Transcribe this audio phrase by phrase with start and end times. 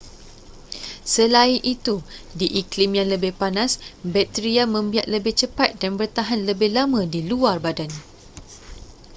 [1.13, 1.95] selain itu
[2.39, 3.71] di iklim yang lebih panas
[4.13, 7.91] bakteria membiak lebih cepat dan bertahan lebih lama di luar badan